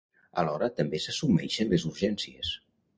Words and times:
Alhora 0.43 0.69
també 0.79 1.03
s'assumeixen 1.05 1.73
les 1.77 1.89
urgències. 1.95 2.59